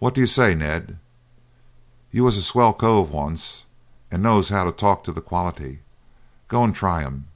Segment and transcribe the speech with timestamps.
[0.00, 0.98] What do you say, Ned?
[2.10, 3.66] You was a swell cove once,
[4.10, 5.78] and knows how to talk to the quality.
[6.48, 7.28] Go and try 'em."